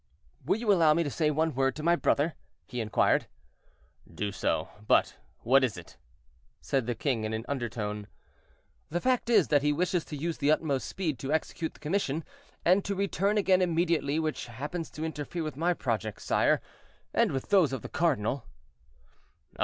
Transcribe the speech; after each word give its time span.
"Will 0.43 0.57
you 0.57 0.73
allow 0.73 0.95
me 0.95 1.03
to 1.03 1.11
say 1.11 1.29
one 1.29 1.53
word 1.53 1.75
to 1.75 1.83
my 1.83 1.95
brother?" 1.95 2.33
he 2.65 2.81
inquired. 2.81 3.27
"Do 4.11 4.31
so; 4.31 4.69
but 4.87 5.17
what 5.41 5.63
is 5.63 5.77
it?" 5.77 5.95
said 6.59 6.87
the 6.87 6.95
king 6.95 7.23
in 7.23 7.33
an 7.33 7.45
undertone. 7.47 8.07
"The 8.89 8.99
fact 8.99 9.29
is, 9.29 9.49
that 9.49 9.61
he 9.61 9.71
wishes 9.71 10.03
to 10.05 10.15
use 10.17 10.39
the 10.39 10.49
utmost 10.49 10.87
speed 10.89 11.19
to 11.19 11.31
execute 11.31 11.75
the 11.75 11.79
commission, 11.79 12.23
and 12.65 12.83
to 12.83 12.95
return 12.95 13.37
again 13.37 13.61
immediately, 13.61 14.17
which 14.17 14.47
happens 14.47 14.89
to 14.89 15.05
interfere 15.05 15.43
with 15.43 15.55
my 15.55 15.75
projects, 15.75 16.23
sire, 16.25 16.61
and 17.13 17.31
with 17.31 17.49
those 17.49 17.71
of 17.71 17.83
the 17.83 17.87
cardinal." 17.87 18.45